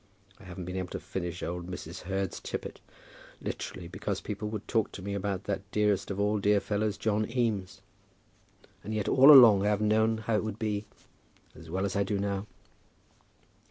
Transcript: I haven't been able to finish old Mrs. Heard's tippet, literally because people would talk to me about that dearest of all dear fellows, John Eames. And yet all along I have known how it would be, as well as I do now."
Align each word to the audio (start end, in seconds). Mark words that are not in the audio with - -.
I 0.39 0.45
haven't 0.45 0.65
been 0.65 0.77
able 0.77 0.89
to 0.93 0.99
finish 0.99 1.43
old 1.43 1.67
Mrs. 1.69 1.99
Heard's 2.05 2.39
tippet, 2.39 2.81
literally 3.39 3.87
because 3.87 4.19
people 4.19 4.49
would 4.49 4.67
talk 4.67 4.91
to 4.93 5.01
me 5.03 5.13
about 5.13 5.43
that 5.43 5.69
dearest 5.69 6.09
of 6.09 6.19
all 6.19 6.39
dear 6.39 6.59
fellows, 6.59 6.97
John 6.97 7.29
Eames. 7.29 7.81
And 8.83 8.95
yet 8.95 9.07
all 9.07 9.31
along 9.31 9.63
I 9.63 9.69
have 9.69 9.79
known 9.79 10.17
how 10.17 10.33
it 10.37 10.43
would 10.43 10.57
be, 10.57 10.85
as 11.53 11.69
well 11.69 11.85
as 11.85 11.95
I 11.95 12.01
do 12.01 12.17
now." 12.17 12.47